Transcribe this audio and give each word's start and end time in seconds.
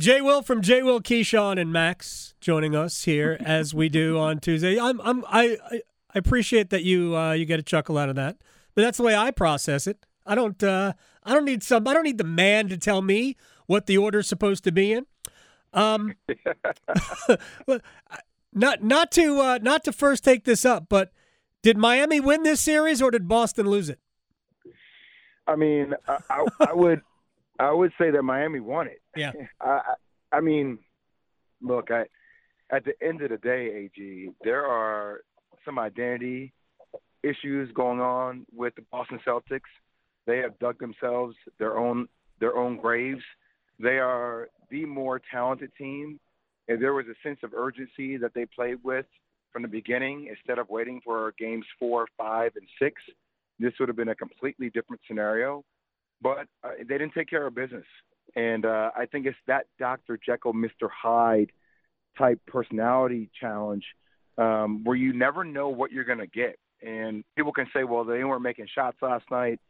Jay 0.00 0.22
Will 0.22 0.40
from 0.40 0.62
Jay 0.62 0.82
Will 0.82 1.02
Keyshawn 1.02 1.60
and 1.60 1.70
Max 1.70 2.32
joining 2.40 2.74
us 2.74 3.04
here 3.04 3.36
as 3.40 3.74
we 3.74 3.90
do 3.90 4.18
on 4.18 4.40
Tuesday. 4.40 4.80
I'm, 4.80 4.98
I'm, 5.02 5.22
I, 5.28 5.58
I 5.70 5.82
appreciate 6.14 6.70
that 6.70 6.84
you, 6.84 7.14
uh, 7.14 7.32
you 7.32 7.44
get 7.44 7.60
a 7.60 7.62
chuckle 7.62 7.98
out 7.98 8.08
of 8.08 8.16
that, 8.16 8.38
but 8.74 8.80
that's 8.80 8.96
the 8.96 9.04
way 9.04 9.14
I 9.14 9.30
process 9.30 9.86
it. 9.86 10.06
I 10.24 10.34
don't, 10.34 10.62
uh, 10.62 10.94
I 11.22 11.34
don't 11.34 11.44
need 11.44 11.62
some, 11.62 11.86
I 11.86 11.92
don't 11.92 12.04
need 12.04 12.16
the 12.16 12.24
man 12.24 12.68
to 12.68 12.78
tell 12.78 13.02
me 13.02 13.36
what 13.66 13.84
the 13.84 13.98
order's 13.98 14.26
supposed 14.26 14.64
to 14.64 14.72
be 14.72 14.90
in. 14.90 15.04
Um, 15.74 16.14
not, 18.54 18.82
not 18.82 19.12
to, 19.12 19.38
uh, 19.38 19.58
not 19.60 19.84
to 19.84 19.92
first 19.92 20.24
take 20.24 20.44
this 20.44 20.64
up, 20.64 20.86
but 20.88 21.12
did 21.62 21.76
Miami 21.76 22.20
win 22.20 22.42
this 22.42 22.62
series 22.62 23.02
or 23.02 23.10
did 23.10 23.28
Boston 23.28 23.68
lose 23.68 23.90
it? 23.90 23.98
I 25.46 25.56
mean, 25.56 25.94
I, 26.08 26.16
I, 26.30 26.46
I 26.70 26.72
would, 26.72 27.02
I 27.60 27.72
would 27.72 27.92
say 27.98 28.10
that 28.10 28.22
Miami 28.22 28.60
won 28.60 28.86
it. 28.86 29.02
Yeah. 29.16 29.32
I, 29.60 29.80
I 30.32 30.40
mean, 30.40 30.78
look, 31.60 31.90
I, 31.90 32.06
at 32.74 32.84
the 32.84 32.94
end 33.06 33.20
of 33.22 33.30
the 33.30 33.36
day, 33.36 33.90
AG, 33.96 34.30
there 34.42 34.64
are 34.64 35.20
some 35.64 35.78
identity 35.78 36.52
issues 37.22 37.70
going 37.74 38.00
on 38.00 38.46
with 38.54 38.74
the 38.76 38.82
Boston 38.90 39.20
Celtics. 39.26 39.60
They 40.26 40.38
have 40.38 40.58
dug 40.58 40.78
themselves 40.78 41.36
their 41.58 41.76
own 41.76 42.08
their 42.38 42.56
own 42.56 42.78
graves. 42.78 43.22
They 43.78 43.98
are 43.98 44.48
the 44.70 44.86
more 44.86 45.20
talented 45.30 45.72
team, 45.76 46.18
and 46.68 46.80
there 46.80 46.94
was 46.94 47.06
a 47.06 47.28
sense 47.28 47.40
of 47.42 47.52
urgency 47.52 48.16
that 48.16 48.32
they 48.34 48.46
played 48.46 48.78
with 48.82 49.06
from 49.52 49.62
the 49.62 49.68
beginning. 49.68 50.28
Instead 50.30 50.58
of 50.58 50.70
waiting 50.70 51.00
for 51.04 51.34
games 51.38 51.66
four, 51.78 52.06
five, 52.16 52.52
and 52.56 52.66
six, 52.80 53.02
this 53.58 53.72
would 53.78 53.88
have 53.88 53.96
been 53.96 54.08
a 54.08 54.14
completely 54.14 54.70
different 54.70 55.02
scenario. 55.06 55.64
But 56.22 56.46
uh, 56.62 56.70
they 56.78 56.98
didn't 56.98 57.14
take 57.14 57.30
care 57.30 57.46
of 57.46 57.54
business, 57.54 57.86
and 58.36 58.66
uh, 58.66 58.90
I 58.96 59.06
think 59.06 59.26
it's 59.26 59.38
that 59.46 59.66
Dr. 59.78 60.18
Jekyll, 60.24 60.52
Mr. 60.52 60.88
Hyde 60.90 61.50
type 62.18 62.40
personality 62.46 63.30
challenge 63.40 63.84
um, 64.38 64.84
where 64.84 64.96
you 64.96 65.12
never 65.12 65.44
know 65.44 65.68
what 65.68 65.92
you're 65.92 66.04
going 66.04 66.18
to 66.18 66.26
get. 66.26 66.58
And 66.82 67.24
people 67.36 67.52
can 67.52 67.66
say, 67.74 67.84
well, 67.84 68.04
they 68.04 68.24
weren't 68.24 68.42
making 68.42 68.68
shots 68.74 68.96
last 69.02 69.24
night. 69.30 69.60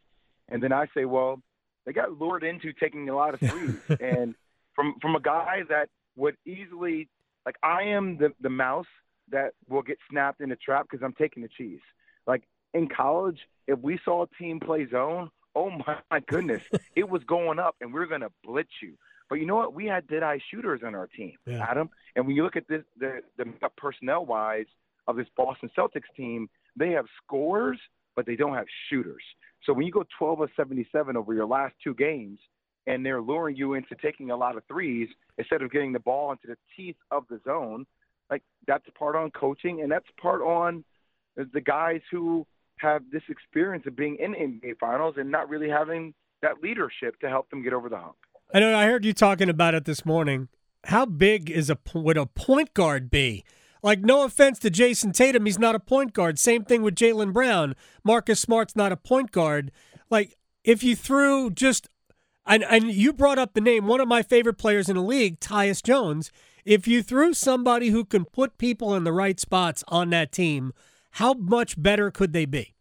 And 0.48 0.62
then 0.62 0.72
I 0.72 0.86
say, 0.94 1.04
well, 1.04 1.40
they 1.84 1.92
got 1.92 2.20
lured 2.20 2.44
into 2.44 2.72
taking 2.72 3.08
a 3.08 3.16
lot 3.16 3.34
of 3.34 3.40
threes. 3.40 3.76
and 4.00 4.34
from 4.74 4.94
from 5.00 5.16
a 5.16 5.20
guy 5.20 5.60
that 5.68 5.88
would 6.16 6.36
easily, 6.46 7.08
like, 7.44 7.56
I 7.62 7.82
am 7.84 8.18
the, 8.18 8.32
the 8.40 8.50
mouse 8.50 8.86
that 9.30 9.52
will 9.68 9.82
get 9.82 9.98
snapped 10.10 10.40
in 10.40 10.52
a 10.52 10.56
trap 10.56 10.86
because 10.90 11.04
I'm 11.04 11.14
taking 11.14 11.42
the 11.42 11.48
cheese. 11.48 11.80
Like, 12.26 12.44
in 12.74 12.88
college, 12.88 13.38
if 13.66 13.78
we 13.80 13.98
saw 14.04 14.24
a 14.24 14.26
team 14.38 14.60
play 14.60 14.86
zone, 14.88 15.30
oh 15.54 15.70
my, 15.70 15.98
my 16.10 16.20
goodness, 16.20 16.62
it 16.96 17.08
was 17.08 17.22
going 17.24 17.58
up 17.58 17.76
and 17.80 17.92
we 17.92 18.00
are 18.00 18.06
going 18.06 18.20
to 18.22 18.32
blitz 18.44 18.70
you. 18.82 18.94
But 19.28 19.36
you 19.36 19.46
know 19.46 19.56
what? 19.56 19.74
We 19.74 19.86
had 19.86 20.08
dead 20.08 20.22
eye 20.24 20.40
shooters 20.50 20.80
on 20.84 20.94
our 20.94 21.06
team, 21.06 21.34
Yeah. 21.46 21.64
Adam. 21.68 21.88
And 22.16 22.26
when 22.26 22.34
you 22.34 22.42
look 22.42 22.56
at 22.56 22.66
this, 22.68 22.82
the, 22.98 23.20
the 23.36 23.44
personnel 23.76 24.26
wise 24.26 24.66
of 25.06 25.16
this 25.16 25.28
Boston 25.36 25.70
Celtics 25.76 26.12
team, 26.16 26.48
they 26.76 26.90
have 26.90 27.06
scorers, 27.24 27.78
but 28.16 28.26
they 28.26 28.34
don't 28.34 28.54
have 28.54 28.66
shooters. 28.88 29.22
So 29.64 29.72
when 29.72 29.86
you 29.86 29.92
go 29.92 30.04
12 30.18 30.40
of 30.40 30.50
77 30.56 31.16
over 31.16 31.32
your 31.32 31.46
last 31.46 31.74
two 31.82 31.94
games, 31.94 32.38
and 32.86 33.04
they're 33.06 33.20
luring 33.20 33.56
you 33.56 33.74
into 33.74 33.94
taking 34.02 34.30
a 34.30 34.36
lot 34.36 34.56
of 34.56 34.64
threes 34.66 35.08
instead 35.38 35.62
of 35.62 35.70
getting 35.70 35.92
the 35.92 36.00
ball 36.00 36.32
into 36.32 36.46
the 36.48 36.56
teeth 36.76 36.96
of 37.10 37.24
the 37.28 37.38
zone, 37.44 37.86
like 38.30 38.42
that's 38.66 38.84
part 38.98 39.14
on 39.14 39.30
coaching, 39.30 39.82
and 39.82 39.92
that's 39.92 40.06
part 40.20 40.40
on 40.40 40.82
the 41.36 41.60
guys 41.60 42.00
who 42.10 42.46
have 42.80 43.02
this 43.12 43.22
experience 43.28 43.84
of 43.86 43.96
being 43.96 44.16
in 44.18 44.34
NBA 44.34 44.78
finals 44.78 45.14
and 45.18 45.30
not 45.30 45.48
really 45.48 45.68
having 45.68 46.14
that 46.42 46.62
leadership 46.62 47.18
to 47.20 47.28
help 47.28 47.50
them 47.50 47.62
get 47.62 47.72
over 47.72 47.88
the 47.88 47.98
hump. 47.98 48.16
I 48.52 48.60
know. 48.60 48.76
I 48.76 48.86
heard 48.86 49.04
you 49.04 49.12
talking 49.12 49.48
about 49.48 49.74
it 49.74 49.84
this 49.84 50.04
morning. 50.04 50.48
How 50.84 51.04
big 51.04 51.50
is 51.50 51.70
a 51.70 51.78
would 51.94 52.16
a 52.16 52.26
point 52.26 52.74
guard 52.74 53.10
be? 53.10 53.44
Like, 53.82 54.00
no 54.00 54.24
offense 54.24 54.58
to 54.60 54.70
Jayson 54.70 55.12
Tatum, 55.12 55.46
he's 55.46 55.58
not 55.58 55.74
a 55.74 55.80
point 55.80 56.12
guard. 56.12 56.38
Same 56.38 56.64
thing 56.64 56.82
with 56.82 56.94
Jaylen 56.94 57.32
Brown. 57.32 57.74
Marcus 58.04 58.40
Smart's 58.40 58.76
not 58.76 58.92
a 58.92 58.96
point 58.96 59.30
guard. 59.30 59.72
Like, 60.10 60.36
if 60.64 60.82
you 60.82 60.94
threw 60.94 61.50
just 61.50 61.88
and 62.46 62.64
and 62.64 62.90
you 62.90 63.12
brought 63.12 63.38
up 63.38 63.54
the 63.54 63.60
name 63.60 63.86
one 63.86 64.00
of 64.00 64.08
my 64.08 64.22
favorite 64.22 64.58
players 64.58 64.88
in 64.88 64.96
the 64.96 65.02
league, 65.02 65.40
Tyus 65.40 65.82
Jones. 65.82 66.30
If 66.64 66.86
you 66.86 67.02
threw 67.02 67.32
somebody 67.32 67.88
who 67.88 68.04
can 68.04 68.24
put 68.26 68.58
people 68.58 68.94
in 68.94 69.04
the 69.04 69.12
right 69.12 69.40
spots 69.40 69.82
on 69.88 70.10
that 70.10 70.30
team, 70.30 70.72
how 71.12 71.34
much 71.34 71.80
better 71.80 72.10
could 72.10 72.32
they 72.32 72.44
be? 72.44 72.74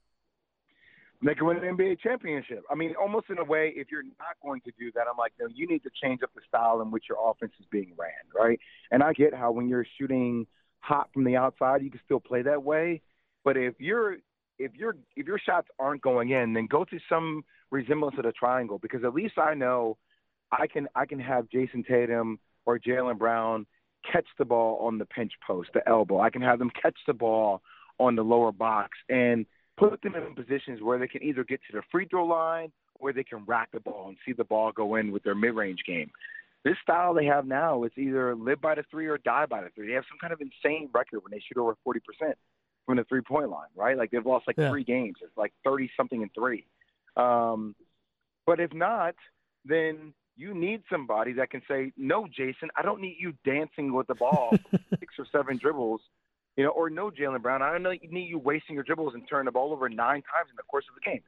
They 1.22 1.36
can 1.36 1.48
win 1.48 1.58
an 1.58 1.78
NBA 1.78 2.00
championship. 2.00 2.64
I 2.72 2.76
mean, 2.76 2.94
almost 3.00 3.26
in 3.30 3.40
a 3.40 3.44
way, 3.44 3.74
if 3.76 3.92
you're 3.92 4.04
not 4.04 4.38
going 4.42 4.62
to 4.62 4.72
do 4.80 4.90
that, 4.96 5.02
I'm 5.02 5.18
like, 5.18 5.34
no, 5.40 5.48
you 5.54 5.68
need 5.68 5.84
to 5.84 5.90
change 6.02 6.22
up 6.24 6.32
the 6.34 6.42
style 6.48 6.82
in 6.82 6.92
which 6.92 7.06
your 7.10 7.18
offense 7.30 7.52
is 7.60 7.66
being 7.70 7.92
ran, 7.98 8.12
right? 8.34 8.58
And 8.90 9.04
I 9.04 9.12
get 9.12 9.34
how 9.34 9.52
when 9.52 9.68
you're 9.68 9.86
shooting 9.98 10.48
hot 10.80 11.10
from 11.14 11.26
the 11.26 11.36
outside, 11.36 11.84
you 11.84 11.92
can 11.92 12.00
still 12.06 12.22
play 12.22 12.42
that 12.44 12.64
way. 12.64 13.02
But 13.44 13.58
if 13.58 13.76
you're 13.80 14.18
if 14.60 14.76
your 14.76 14.96
if 15.16 15.28
your 15.28 15.40
shots 15.40 15.68
aren't 15.78 16.02
going 16.02 16.30
in, 16.30 16.54
then 16.54 16.68
go 16.68 16.86
to 16.86 17.00
some 17.10 17.44
resemblance 17.72 18.18
of 18.18 18.24
the 18.24 18.32
triangle 18.32 18.80
because 18.80 19.04
at 19.04 19.14
least 19.14 19.38
I 19.38 19.54
know 19.56 19.98
I 20.52 20.68
can 20.68 20.88
I 20.96 21.06
can 21.06 21.20
have 21.20 21.50
Jayson 21.50 21.84
Tatum 21.86 22.40
or 22.66 22.80
Jaylen 22.80 23.18
Brown 23.18 23.66
catch 24.10 24.28
the 24.38 24.46
ball 24.46 24.86
on 24.86 24.98
the 24.98 25.06
pinch 25.06 25.34
post, 25.46 25.70
the 25.74 25.88
elbow. 25.88 26.20
I 26.20 26.30
can 26.30 26.42
have 26.42 26.60
them 26.60 26.72
catch 26.82 26.98
the 27.08 27.14
ball 27.14 27.62
on 28.00 28.16
the 28.16 28.24
lower 28.24 28.52
box 28.52 28.98
and 29.10 29.46
put 29.78 30.02
them 30.02 30.16
in 30.16 30.34
positions 30.36 30.82
where 30.82 30.98
they 30.98 31.08
can 31.08 31.24
either 31.24 31.44
get 31.44 31.60
to 31.70 31.78
the 31.78 31.84
free 31.92 32.06
throw 32.10 32.26
line 32.26 32.72
or 32.96 33.14
they 33.14 33.24
can 33.24 33.44
rack 33.46 33.70
the 33.72 33.80
ball 33.80 34.08
and 34.10 34.18
see 34.26 34.34
the 34.34 34.44
ball 34.44 34.72
go 34.72 34.96
in 34.96 35.12
with 35.12 35.24
their 35.24 35.36
mid 35.36 35.56
range 35.56 35.80
game. 35.86 36.10
This 36.66 36.76
style 36.84 37.14
they 37.14 37.26
have 37.26 37.46
now 37.46 37.84
is 37.84 37.92
either 37.98 38.36
live 38.36 38.60
by 38.60 38.76
the 38.76 38.84
three 38.92 39.08
or 39.08 39.18
die 39.18 39.46
by 39.46 39.62
the 39.62 39.70
three. 39.70 39.88
They 39.88 39.94
have 39.94 40.04
some 40.10 40.18
kind 40.20 40.34
of 40.34 40.42
insane 40.42 40.90
record 40.94 41.22
when 41.24 41.32
they 41.32 41.40
shoot 41.40 41.58
over 41.60 41.76
forty 41.84 42.02
percent 42.02 42.38
from 42.86 42.98
the 42.98 43.06
three 43.06 43.22
point 43.22 43.50
line, 43.50 43.70
right? 43.76 43.98
Like 43.98 44.12
they've 44.12 44.26
lost 44.26 44.48
like 44.48 44.58
Yeah. 44.58 44.70
three 44.70 44.84
games. 44.84 45.16
It's 45.22 45.38
like 45.38 45.54
thirty 45.64 45.90
something 45.96 46.22
and 46.22 46.32
three. 46.34 46.66
Um, 47.16 47.76
but 48.46 48.60
if 48.60 48.74
not, 48.74 49.16
then 49.64 50.14
you 50.36 50.54
need 50.54 50.84
somebody 50.92 51.34
that 51.34 51.50
can 51.50 51.62
say, 51.68 51.94
"No, 51.96 52.28
Jayson, 52.28 52.70
I 52.76 52.82
don't 52.82 53.00
need 53.02 53.18
you 53.20 53.34
dancing 53.46 53.94
with 53.94 54.08
the 54.08 54.16
ball 54.16 54.52
six 55.00 55.14
or 55.18 55.26
seven 55.32 55.58
dribbles." 55.58 56.02
You 56.60 56.66
know, 56.66 56.72
or 56.72 56.90
no, 56.90 57.10
Jaylen 57.10 57.42
Brown, 57.42 57.62
I 57.62 57.72
don't 57.72 58.12
need 58.12 58.28
you 58.28 58.38
wasting 58.38 58.76
your 58.76 58.84
dribbles 58.84 59.14
and 59.14 59.24
turning 59.30 59.46
the 59.46 59.52
ball 59.54 59.72
over 59.72 59.88
nine 59.88 60.22
times 60.24 60.50
in 60.50 60.58
the 60.58 60.64
course 60.64 60.84
of 60.90 60.96
the 60.96 61.10
game. 61.10 61.22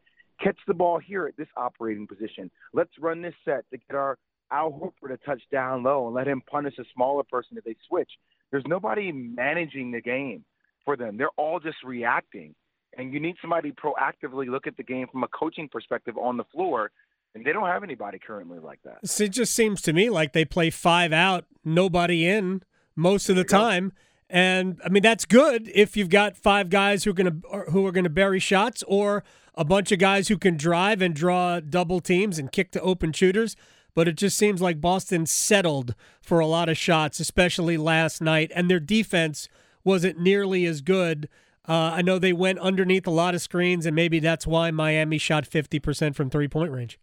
Catch 0.44 0.58
the 0.68 0.74
ball 0.74 1.00
here 1.00 1.26
at 1.26 1.38
this 1.38 1.48
operating 1.56 2.06
position. 2.06 2.52
Let's 2.74 2.92
run 3.00 3.22
this 3.22 3.34
set 3.46 3.64
to 3.72 3.78
get 3.78 3.96
our 3.96 4.18
Al 4.52 4.74
Hooper 4.74 5.08
to 5.08 5.16
touch 5.26 5.42
down 5.50 5.84
low 5.84 6.06
and 6.08 6.14
let 6.14 6.28
him 6.28 6.42
punish 6.52 6.74
a 6.80 6.84
smaller 6.94 7.24
person 7.24 7.56
if 7.58 7.64
they 7.64 7.78
switch. 7.88 8.10
There's 8.52 8.66
nobody 8.68 9.14
managing 9.14 9.92
the 9.92 10.02
game 10.02 10.44
for 10.84 10.98
them. 10.98 11.16
They're 11.16 11.30
all 11.38 11.62
just 11.62 11.78
reacting. 11.82 12.54
And 12.98 13.14
you 13.14 13.22
need 13.22 13.38
somebody 13.40 13.72
proactively 13.72 14.50
look 14.50 14.68
at 14.68 14.76
the 14.76 14.84
game 14.84 15.08
from 15.10 15.24
a 15.24 15.30
coaching 15.30 15.70
perspective 15.70 16.18
on 16.18 16.36
the 16.36 16.44
floor. 16.54 16.92
And 17.36 17.46
they 17.46 17.54
don't 17.54 17.68
have 17.68 17.86
anybody 17.86 18.20
currently 18.20 18.60
like 18.60 18.80
that. 18.84 18.98
It 19.22 19.30
just 19.30 19.54
seems 19.54 19.82
to 19.84 19.94
me 19.94 20.10
like 20.10 20.34
they 20.34 20.44
play 20.44 20.72
five 20.72 21.14
out, 21.14 21.46
nobody 21.64 22.28
in 22.28 22.64
most 22.98 23.30
of 23.30 23.38
the 23.38 23.46
time. 23.46 23.92
go. 23.92 23.96
And 24.32 24.80
I 24.84 24.90
mean 24.90 25.04
that's 25.04 25.26
good 25.26 25.70
if 25.76 25.98
you've 25.98 26.10
got 26.10 26.38
five 26.38 26.70
guys 26.70 27.04
who 27.04 27.12
are 27.12 27.14
going 27.14 27.42
to 27.42 27.66
who 27.72 27.86
are 27.86 27.92
going 27.92 28.06
to 28.06 28.10
bury 28.10 28.40
shots 28.40 28.82
or 28.88 29.26
a 29.56 29.66
bunch 29.66 29.92
of 29.92 30.00
guys 30.00 30.30
who 30.30 30.38
can 30.38 30.56
drive 30.56 31.02
and 31.02 31.14
draw 31.14 31.60
double 31.60 32.00
teams 32.00 32.40
and 32.40 32.50
kick 32.50 32.72
to 32.72 32.82
open 32.82 33.12
shooters. 33.12 33.58
But 33.94 34.08
it 34.08 34.16
just 34.16 34.38
seems 34.38 34.62
like 34.62 34.80
Boston 34.80 35.26
settled 35.26 35.96
for 36.22 36.40
a 36.40 36.48
lot 36.48 36.70
of 36.70 36.78
shots, 36.78 37.20
especially 37.20 37.76
last 37.76 38.22
night, 38.22 38.50
and 38.56 38.72
their 38.72 38.80
defense 38.80 39.50
wasn't 39.84 40.18
nearly 40.18 40.66
as 40.66 40.80
good. 40.80 41.28
Uh, 41.68 41.92
I 41.96 42.02
know 42.02 42.18
they 42.18 42.32
went 42.32 42.60
underneath 42.60 43.06
a 43.06 43.12
lot 43.12 43.36
of 43.36 43.42
screens, 43.42 43.86
and 43.86 43.94
maybe 43.94 44.20
that's 44.20 44.48
why 44.48 44.72
Miami 44.72 45.18
shot 45.18 45.44
50% 45.44 46.16
from 46.16 46.30
three 46.30 46.48
point 46.48 46.72
range. 46.72 47.00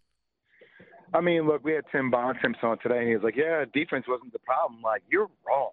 I 1.13 1.21
mean, 1.21 1.47
look, 1.47 1.63
we 1.63 1.73
had 1.73 1.85
Tim 1.93 2.11
Bontemps 2.11 2.59
on 2.63 2.79
today, 2.79 2.99
and 2.99 3.09
he 3.09 3.15
was 3.15 3.23
like, 3.23 3.37
"Yeah, 3.37 3.67
defense 3.73 4.07
wasn't 4.09 4.33
the 4.33 4.39
problem." 4.39 4.81
Like, 4.81 5.03
you're 5.11 5.29
wrong. 5.47 5.71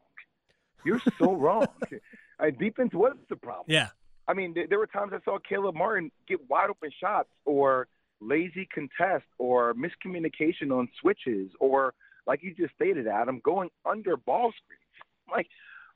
You're 0.85 1.01
so 1.19 1.33
wrong. 1.33 1.67
Uh, 2.37 2.49
defense 2.59 2.93
was 2.93 3.15
the 3.29 3.35
problem. 3.37 3.63
Yeah. 3.69 3.87
I 4.27 4.33
mean, 4.33 4.53
th- 4.53 4.67
there 4.67 4.77
were 4.77 4.87
times 4.87 5.13
I 5.15 5.23
saw 5.23 5.37
Caleb 5.39 5.73
Martin 5.73 6.11
get 6.27 6.49
wide 6.49 6.69
open 6.69 6.91
shots, 6.99 7.29
or 7.45 7.87
lazy 8.19 8.67
contest, 8.73 9.23
or 9.37 9.73
miscommunication 9.73 10.69
on 10.77 10.89
switches, 10.99 11.51
or 11.61 11.93
like 12.27 12.41
you 12.43 12.53
just 12.53 12.73
stated, 12.75 13.07
Adam, 13.07 13.39
going 13.43 13.69
under 13.85 14.17
ball 14.17 14.51
screens. 14.51 14.81
Like, 15.31 15.47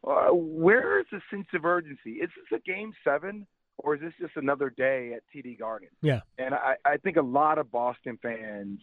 uh, 0.07 0.33
where 0.33 1.01
is 1.01 1.07
the 1.12 1.19
sense 1.30 1.47
of 1.53 1.65
urgency? 1.65 2.12
Is 2.21 2.30
this 2.50 2.59
a 2.59 2.62
game 2.62 2.94
seven, 3.03 3.45
or 3.77 3.95
is 3.95 4.01
this 4.01 4.13
just 4.19 4.38
another 4.38 4.69
day 4.69 5.13
at 5.13 5.24
TD 5.36 5.59
Garden? 5.59 5.89
Yeah. 6.01 6.21
And 6.38 6.53
I, 6.53 6.75
I 6.86 6.97
think 6.97 7.18
a 7.18 7.21
lot 7.21 7.57
of 7.57 7.71
Boston 7.71 8.18
fans 8.21 8.80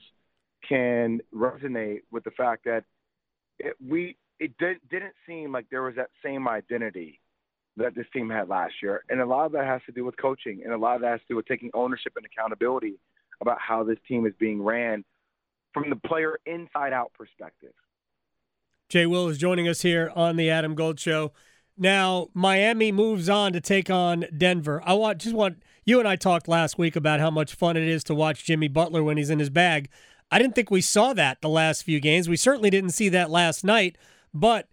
can 0.68 1.20
resonate 1.34 2.00
with 2.10 2.24
the 2.24 2.30
fact 2.32 2.64
that 2.64 2.84
it, 3.58 3.76
we 3.84 4.16
it 4.38 4.56
did, 4.58 4.78
didn't 4.90 5.14
seem 5.26 5.52
like 5.52 5.66
there 5.70 5.82
was 5.82 5.96
that 5.96 6.10
same 6.24 6.48
identity 6.48 7.20
that 7.76 7.94
this 7.94 8.06
team 8.12 8.30
had 8.30 8.48
last 8.48 8.74
year, 8.82 9.04
and 9.10 9.20
a 9.20 9.26
lot 9.26 9.46
of 9.46 9.52
that 9.52 9.66
has 9.66 9.82
to 9.86 9.92
do 9.92 10.04
with 10.04 10.16
coaching, 10.16 10.62
and 10.64 10.72
a 10.72 10.78
lot 10.78 10.96
of 10.96 11.02
that 11.02 11.10
has 11.10 11.20
to 11.20 11.26
do 11.28 11.36
with 11.36 11.46
taking 11.46 11.70
ownership 11.74 12.14
and 12.16 12.24
accountability 12.24 12.98
about 13.40 13.58
how 13.60 13.84
this 13.84 13.98
team 14.08 14.26
is 14.26 14.32
being 14.38 14.62
ran 14.62 15.04
from 15.74 15.90
the 15.90 15.96
player 15.96 16.38
inside 16.46 16.92
out 16.92 17.12
perspective. 17.12 17.72
Jay 18.88 19.04
Will 19.04 19.28
is 19.28 19.36
joining 19.36 19.68
us 19.68 19.82
here 19.82 20.10
on 20.14 20.36
the 20.36 20.48
Adam 20.48 20.74
Gold 20.74 20.98
Show. 20.98 21.32
Now, 21.76 22.28
Miami 22.32 22.92
moves 22.92 23.28
on 23.28 23.52
to 23.52 23.60
take 23.60 23.90
on 23.90 24.24
Denver. 24.36 24.80
I 24.86 24.94
want 24.94 25.18
just 25.18 25.34
want 25.34 25.62
you 25.84 25.98
and 25.98 26.08
I 26.08 26.16
talked 26.16 26.48
last 26.48 26.78
week 26.78 26.96
about 26.96 27.20
how 27.20 27.30
much 27.30 27.54
fun 27.54 27.76
it 27.76 27.86
is 27.86 28.02
to 28.04 28.14
watch 28.14 28.44
Jimmy 28.44 28.68
Butler 28.68 29.02
when 29.02 29.18
he's 29.18 29.28
in 29.28 29.38
his 29.38 29.50
bag. 29.50 29.90
I 30.30 30.38
didn't 30.38 30.54
think 30.54 30.70
we 30.70 30.80
saw 30.80 31.12
that 31.12 31.42
the 31.42 31.48
last 31.48 31.82
few 31.82 32.00
games. 32.00 32.28
We 32.28 32.36
certainly 32.36 32.70
didn't 32.70 32.90
see 32.90 33.08
that 33.10 33.30
last 33.30 33.62
night, 33.62 33.98
but 34.40 34.68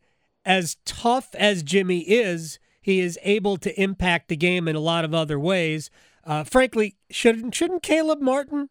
as 0.45 0.77
tough 0.85 1.33
as 1.35 1.63
Jimmy 1.63 1.99
is, 1.99 2.59
he 2.81 2.99
is 2.99 3.17
able 3.23 3.57
to 3.57 3.81
impact 3.81 4.27
the 4.27 4.35
game 4.35 4.67
in 4.67 4.75
a 4.75 4.81
lot 4.81 5.05
of 5.05 5.13
other 5.13 5.39
ways. 5.39 5.89
Uh, 6.25 6.43
frankly, 6.43 6.95
shouldn't 7.09 7.55
shouldn't 7.55 7.83
Caleb 7.83 8.21
Martin, 8.21 8.69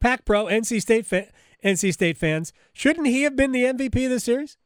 Pac 0.00 0.24
Pro, 0.24 0.46
NC 0.46 0.80
State 0.80 1.06
NC 1.64 1.92
State 1.92 2.18
fans, 2.18 2.52
shouldn't 2.72 3.06
he 3.06 3.22
have 3.22 3.36
been 3.36 3.52
the 3.52 3.64
MVP 3.64 4.04
of 4.04 4.10
the 4.10 4.20
series? 4.20 4.56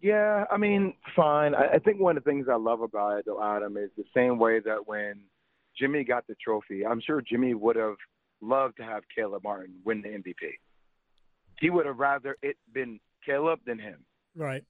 Yeah, 0.00 0.44
I 0.50 0.56
mean, 0.56 0.94
fine. 1.14 1.54
I, 1.54 1.74
I 1.74 1.78
think 1.78 2.00
one 2.00 2.16
of 2.16 2.24
the 2.24 2.30
things 2.30 2.46
I 2.50 2.56
love 2.56 2.80
about 2.80 3.18
it, 3.18 3.26
though, 3.26 3.42
Adam, 3.42 3.76
is 3.76 3.90
the 3.96 4.04
same 4.14 4.38
way 4.38 4.58
that 4.60 4.86
when 4.86 5.20
Jimmy 5.78 6.02
got 6.02 6.26
the 6.26 6.34
trophy, 6.42 6.84
I'm 6.84 7.00
sure 7.00 7.20
Jimmy 7.20 7.54
would 7.54 7.76
have 7.76 7.96
loved 8.40 8.76
to 8.78 8.82
have 8.82 9.04
Caleb 9.14 9.44
Martin 9.44 9.74
win 9.84 10.02
the 10.02 10.08
MVP. 10.08 10.54
He 11.60 11.70
would 11.70 11.86
have 11.86 11.98
rather 11.98 12.36
it 12.42 12.56
been 12.72 12.98
Caleb 13.24 13.60
than 13.64 13.78
him. 13.78 14.04
Right. 14.36 14.64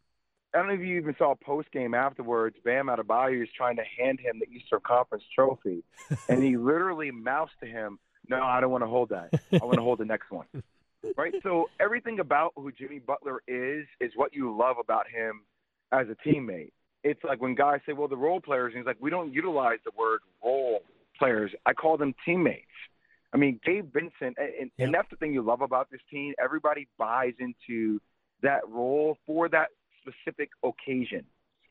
I 0.55 0.59
don't 0.59 0.69
know 0.69 0.75
if 0.75 0.81
you 0.81 0.99
even 0.99 1.15
saw 1.19 1.35
post 1.35 1.71
game 1.73 1.95
afterwards. 1.95 2.57
Bam 2.65 2.87
Adebayo 2.87 3.43
is 3.43 3.49
trying 3.57 3.77
to 3.77 3.85
hand 3.99 4.21
him 4.21 4.39
the 4.39 4.49
Eastern 4.55 4.81
Conference 4.87 5.25
trophy, 5.35 5.83
and 6.29 6.43
he 6.43 6.57
literally 6.57 7.11
moused 7.11 7.53
to 7.61 7.67
him, 7.67 7.99
"No, 8.29 8.43
I 8.43 8.61
don't 8.61 8.71
want 8.71 8.83
to 8.83 8.89
hold 8.89 9.11
that. 9.11 9.31
I 9.53 9.65
want 9.65 9.77
to 9.77 9.83
hold 9.83 9.99
the 9.99 10.05
next 10.05 10.31
one." 10.31 10.47
right? 11.17 11.35
So 11.43 11.71
everything 11.81 12.21
about 12.21 12.53
who 12.55 12.71
Jimmy 12.71 12.99
Butler 12.99 13.43
is 13.49 13.87
is 14.01 14.13
what 14.15 14.35
you 14.35 14.55
love 14.55 14.77
about 14.79 15.07
him 15.09 15.43
as 15.91 16.07
a 16.09 16.29
teammate. 16.29 16.73
It's 17.03 17.23
like 17.25 17.41
when 17.41 17.55
guys 17.55 17.81
say, 17.87 17.95
"Well, 17.95 18.09
the 18.09 18.17
role 18.17 18.41
players," 18.41 18.73
and 18.75 18.81
he's 18.81 18.87
like, 18.87 18.99
"We 19.01 19.09
don't 19.09 19.33
utilize 19.33 19.79
the 19.85 19.93
word 19.99 20.21
role 20.45 20.83
players. 21.19 21.51
I 21.65 21.73
call 21.73 21.97
them 21.97 22.15
teammates." 22.27 22.67
I 23.33 23.39
mean, 23.39 23.59
Gabe 23.65 23.91
Vincent, 23.91 24.37
and, 24.37 24.71
and 24.79 24.93
that's 24.93 25.09
the 25.09 25.17
thing 25.17 25.33
you 25.33 25.41
love 25.41 25.63
about 25.63 25.91
this 25.91 26.03
team. 26.11 26.35
Everybody 26.43 26.87
buys 26.99 27.33
into 27.39 27.99
that 28.43 28.61
role 28.69 29.17
for 29.27 29.49
that 29.49 29.69
specific 30.01 30.51
occasion, 30.65 31.25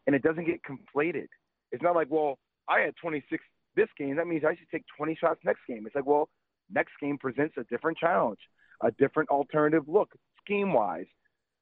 and 0.07 0.15
it 0.15 0.23
doesn't 0.23 0.45
get 0.45 0.61
conflated. 0.63 1.27
It's 1.71 1.83
not 1.83 1.95
like, 1.95 2.07
well, 2.09 2.37
I 2.69 2.79
had 2.79 2.95
26 3.01 3.43
this 3.75 3.87
game. 3.97 4.15
That 4.17 4.27
means 4.27 4.43
I 4.45 4.55
should 4.55 4.69
take 4.71 4.83
20 4.97 5.15
shots 5.15 5.39
next 5.45 5.61
game. 5.67 5.85
It's 5.85 5.95
like, 5.95 6.05
well, 6.05 6.29
next 6.73 6.91
game 7.01 7.17
presents 7.17 7.55
a 7.57 7.63
different 7.65 7.97
challenge 7.97 8.39
a 8.81 8.91
different 8.91 9.29
alternative 9.29 9.83
look 9.87 10.11
scheme 10.43 10.73
wise. 10.73 11.05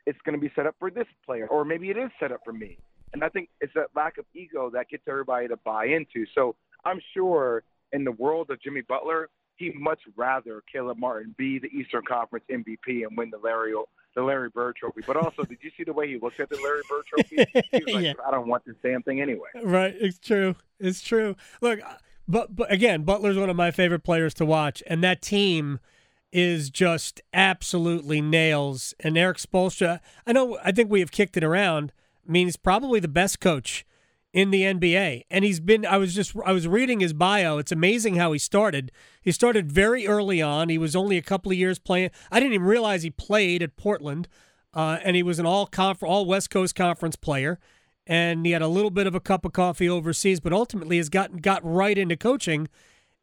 It's 0.06 0.20
going 0.26 0.40
to 0.40 0.42
be 0.42 0.52
set 0.56 0.66
up 0.66 0.76
for 0.80 0.90
this 0.90 1.06
player, 1.26 1.48
or 1.48 1.66
maybe 1.66 1.90
it 1.90 1.98
is 1.98 2.10
set 2.20 2.32
up 2.32 2.42
for 2.44 2.54
me. 2.54 2.78
And 3.14 3.24
I 3.24 3.30
think 3.30 3.50
it's 3.62 3.74
that 3.76 3.88
lack 3.96 4.18
of 4.18 4.26
ego 4.34 4.70
that 4.72 4.90
gets 4.90 5.04
everybody 5.08 5.48
to 5.48 5.58
buy 5.58 5.86
into. 5.86 6.26
So 6.34 6.56
I'm 6.86 7.00
sure 7.14 7.64
in 7.92 8.04
the 8.04 8.12
world 8.12 8.50
of 8.50 8.62
Jimmy 8.62 8.82
Butler, 8.82 9.30
he'd 9.58 9.76
much 9.76 10.00
rather 10.16 10.64
Caleb 10.72 10.98
Martin 10.98 11.36
be 11.38 11.60
the 11.60 11.68
Eastern 11.68 12.04
Conference 12.08 12.46
MVP 12.50 13.06
and 13.06 13.18
win 13.18 13.30
the 13.30 13.38
Larry 13.38 13.74
the 14.16 14.24
Larry 14.24 14.50
Bird 14.50 14.76
Trophy. 14.76 15.02
But 15.06 15.18
also, 15.18 15.44
did 15.44 15.60
you 15.62 15.72
see 15.78 15.84
the 15.84 15.94
way 15.94 16.08
he 16.08 16.18
looked 16.20 16.40
at 16.40 16.50
the 16.50 16.58
Larry 16.58 16.82
Bird 16.90 17.06
Trophy? 17.10 17.64
He 17.72 17.84
was 17.84 17.94
like, 17.96 18.04
yeah. 18.04 18.14
I 18.26 18.32
don't 18.32 18.48
want 18.48 18.66
this 18.66 18.76
damn 18.84 19.04
thing 19.04 19.22
anyway. 19.22 19.50
Right. 19.64 19.96
It's 20.00 20.20
true. 20.20 20.56
It's 20.80 21.02
true. 21.02 21.36
Look, 21.62 21.80
but, 22.28 22.56
but 22.56 22.72
again, 22.72 23.04
Butler's 23.04 23.38
one 23.38 23.50
of 23.50 23.56
my 23.56 23.72
favorite 23.72 24.04
players 24.04 24.34
to 24.36 24.46
watch, 24.46 24.84
and 24.88 25.04
that 25.04 25.22
team– 25.22 25.80
is 26.32 26.70
just 26.70 27.22
absolutely 27.34 28.22
nails. 28.22 28.94
And 29.00 29.18
Erik 29.18 29.38
Spoelstra, 29.38 30.00
I 30.26 30.34
know, 30.34 30.58
I 30.64 30.72
think 30.72 30.90
we 30.90 31.00
have 31.00 31.12
kicked 31.12 31.38
it 31.38 31.44
around. 31.44 31.92
I 32.28 32.32
mean, 32.32 32.48
he's 32.48 32.58
probably 32.58 33.00
the 33.00 33.08
best 33.08 33.40
coach 33.40 33.86
in 34.34 34.52
the 34.52 34.62
NBA. 34.62 35.24
And 35.30 35.44
he's 35.44 35.60
been, 35.60 35.86
I 35.86 35.98
was 35.98 36.14
just, 36.14 36.36
I 36.46 36.52
was 36.52 36.68
reading 36.68 37.00
his 37.00 37.14
bio. 37.14 37.58
It's 37.58 37.72
amazing 37.72 38.16
how 38.16 38.32
he 38.32 38.40
started. 38.40 38.92
He 39.22 39.32
started 39.32 39.72
very 39.72 40.08
early 40.08 40.42
on. 40.42 40.70
He 40.70 40.78
was 40.78 40.96
only 40.96 41.18
a 41.18 41.22
couple 41.22 41.52
of 41.52 41.58
years 41.58 41.80
playing. 41.80 42.12
I 42.32 42.40
didn't 42.40 42.54
even 42.54 42.68
realize 42.68 43.04
he 43.04 43.10
played 43.10 43.64
at 43.64 43.76
Portland. 43.76 44.28
Uh, 44.74 45.00
and 45.04 45.16
he 45.16 45.24
was 45.24 45.40
an 45.40 45.46
all 45.46 45.66
conf- 45.66 46.04
all 46.04 46.26
West 46.26 46.50
Coast 46.50 46.76
Conference 46.76 47.16
player. 47.16 47.60
And 48.06 48.46
he 48.46 48.52
had 48.52 48.62
a 48.62 48.68
little 48.68 48.92
bit 48.92 49.08
of 49.08 49.16
a 49.16 49.20
cup 49.20 49.46
of 49.46 49.54
coffee 49.54 49.90
overseas, 49.90 50.40
but 50.40 50.54
ultimately 50.54 50.98
has 50.98 51.10
gotten 51.10 51.38
got 51.38 51.64
right 51.64 51.98
into 51.98 52.16
coaching. 52.16 52.68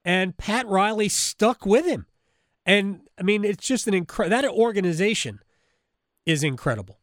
And 0.04 0.36
Pat 0.36 0.66
Riley 0.66 1.08
stuck 1.08 1.66
with 1.66 1.86
him. 1.86 2.06
And 2.64 3.02
I 3.18 3.22
mean, 3.22 3.44
it's 3.44 3.66
just 3.66 3.86
an 3.86 3.94
incredible, 3.94 4.36
that 4.36 4.48
organization 4.48 5.40
is 6.24 6.42
incredible. 6.42 6.98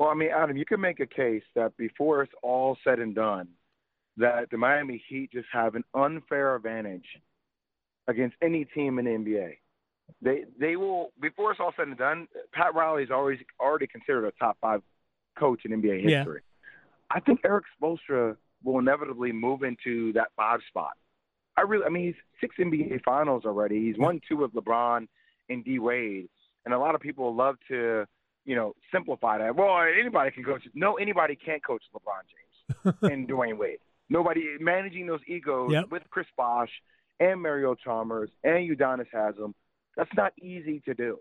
Well, 0.00 0.08
I 0.08 0.14
mean, 0.14 0.30
Adam, 0.34 0.56
you 0.56 0.64
can 0.64 0.80
make 0.80 0.98
a 1.00 1.06
case 1.06 1.42
that 1.54 1.76
before 1.76 2.22
it's 2.22 2.32
all 2.42 2.78
said 2.82 3.00
and 3.00 3.14
done, 3.14 3.48
that 4.16 4.50
the 4.50 4.56
Miami 4.56 5.04
Heat 5.06 5.30
just 5.30 5.48
have 5.52 5.74
an 5.74 5.84
unfair 5.92 6.56
advantage 6.56 7.04
against 8.08 8.34
any 8.42 8.64
team 8.64 8.98
in 8.98 9.04
the 9.04 9.10
NBA. 9.10 9.56
They 10.22 10.44
they 10.58 10.76
will 10.76 11.12
before 11.20 11.52
it's 11.52 11.60
all 11.60 11.74
said 11.76 11.88
and 11.88 11.98
done. 11.98 12.28
Pat 12.54 12.74
Riley 12.74 13.02
is 13.02 13.10
always 13.10 13.40
already 13.60 13.86
considered 13.86 14.24
a 14.24 14.32
top 14.32 14.56
five 14.62 14.80
coach 15.38 15.66
in 15.66 15.70
NBA 15.70 16.02
history. 16.02 16.40
Yeah. 16.42 17.16
I 17.16 17.20
think 17.20 17.40
Erik 17.44 17.66
Spoelstra 17.80 18.36
will 18.64 18.78
inevitably 18.78 19.32
move 19.32 19.62
into 19.62 20.14
that 20.14 20.28
five 20.34 20.60
spot. 20.68 20.92
I 21.58 21.62
really, 21.62 21.84
I 21.84 21.90
mean, 21.90 22.06
he's 22.06 22.14
six 22.40 22.56
NBA 22.58 23.02
Finals 23.04 23.44
already. 23.44 23.84
He's 23.84 23.98
won 23.98 24.22
two 24.26 24.38
with 24.38 24.54
LeBron 24.54 25.08
and 25.50 25.62
D 25.62 25.78
Wade, 25.78 26.30
and 26.64 26.72
a 26.72 26.78
lot 26.78 26.94
of 26.94 27.02
people 27.02 27.34
love 27.34 27.56
to, 27.68 28.06
you 28.50 28.56
know, 28.56 28.74
simplify 28.90 29.38
that. 29.38 29.54
Well, 29.54 29.78
anybody 29.80 30.32
can 30.32 30.42
coach. 30.42 30.62
No, 30.74 30.96
anybody 30.96 31.36
can't 31.36 31.64
coach 31.64 31.84
LeBron 31.94 32.22
James 32.32 32.96
and 33.12 33.28
Dwyane 33.28 33.56
Wade. 33.56 33.78
Nobody 34.08 34.42
managing 34.58 35.06
those 35.06 35.20
egos 35.28 35.70
yep. 35.70 35.84
with 35.88 36.02
Chris 36.10 36.26
Bosh 36.36 36.68
and 37.20 37.40
Mario 37.40 37.76
Chalmers 37.76 38.28
and 38.42 38.68
Udonis 38.68 39.06
Haslem. 39.14 39.54
That's 39.96 40.10
not 40.16 40.32
easy 40.42 40.80
to 40.80 40.94
do. 40.94 41.20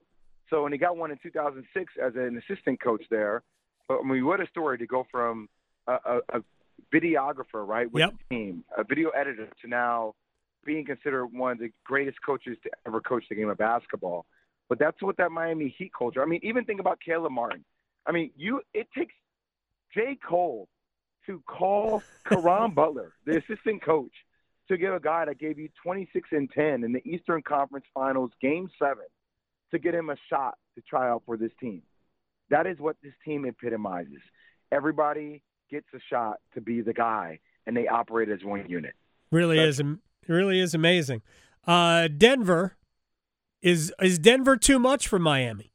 So, 0.49 0.65
and 0.65 0.73
he 0.73 0.79
got 0.79 0.97
one 0.97 1.11
in 1.11 1.19
2006 1.21 1.93
as 2.03 2.13
an 2.15 2.41
assistant 2.49 2.81
coach 2.81 3.03
there. 3.11 3.43
But 3.87 3.99
I 4.03 4.07
mean, 4.07 4.25
what 4.25 4.41
a 4.41 4.47
story 4.47 4.79
to 4.79 4.87
go 4.87 5.05
from 5.11 5.49
a, 5.85 5.97
a, 6.03 6.19
a 6.33 6.43
videographer, 6.91 7.63
right, 7.67 7.91
with 7.91 8.01
yep. 8.01 8.15
the 8.27 8.35
team, 8.35 8.63
a 8.75 8.83
video 8.83 9.09
editor, 9.09 9.49
to 9.61 9.67
now 9.67 10.15
being 10.65 10.83
considered 10.83 11.27
one 11.27 11.51
of 11.51 11.59
the 11.59 11.69
greatest 11.85 12.17
coaches 12.25 12.57
to 12.63 12.71
ever 12.87 12.99
coach 13.01 13.25
the 13.29 13.35
game 13.35 13.49
of 13.49 13.59
basketball. 13.59 14.25
But 14.69 14.77
that's 14.79 15.01
what 15.01 15.17
that 15.17 15.31
Miami 15.31 15.73
Heat 15.77 15.91
culture. 15.97 16.21
I 16.21 16.25
mean, 16.27 16.39
even 16.43 16.63
think 16.63 16.79
about 16.79 16.99
Caleb 17.03 17.31
Martin. 17.31 17.65
I 18.05 18.11
mean, 18.11 18.31
you 18.37 18.61
it 18.73 18.87
takes 18.95 19.13
J. 19.93 20.17
Cole 20.23 20.69
to 21.25 21.41
call 21.47 22.03
Caron 22.25 22.71
Butler, 22.71 23.13
the 23.25 23.37
assistant 23.37 23.83
coach, 23.83 24.13
to 24.69 24.77
get 24.77 24.93
a 24.93 24.99
guy 24.99 25.25
that 25.25 25.39
gave 25.39 25.57
you 25.57 25.69
26 25.83 26.29
and 26.31 26.49
10 26.51 26.83
in 26.83 26.93
the 26.93 27.01
Eastern 27.03 27.41
Conference 27.41 27.85
Finals, 27.93 28.31
Game 28.41 28.69
Seven, 28.79 29.05
to 29.71 29.79
get 29.79 29.95
him 29.95 30.09
a 30.09 30.15
shot 30.29 30.55
to 30.75 30.81
try 30.87 31.09
out 31.09 31.23
for 31.25 31.35
this 31.35 31.51
team. 31.59 31.81
That 32.49 32.67
is 32.67 32.79
what 32.79 32.95
this 33.03 33.13
team 33.25 33.45
epitomizes. 33.45 34.21
Everybody 34.71 35.43
gets 35.69 35.87
a 35.93 35.99
shot 36.09 36.37
to 36.53 36.61
be 36.61 36.81
the 36.81 36.93
guy, 36.93 37.39
and 37.65 37.75
they 37.75 37.87
operate 37.87 38.29
as 38.29 38.43
one 38.43 38.67
unit. 38.67 38.93
Really 39.31 39.57
That's, 39.57 39.79
is. 39.79 39.85
It 40.27 40.33
really 40.33 40.59
is 40.59 40.73
amazing. 40.73 41.21
Uh, 41.65 42.07
Denver 42.07 42.75
is 43.61 43.93
is 44.01 44.19
Denver 44.19 44.57
too 44.57 44.79
much 44.79 45.07
for 45.07 45.19
Miami? 45.19 45.71